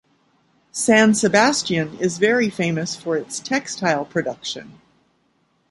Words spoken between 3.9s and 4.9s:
production.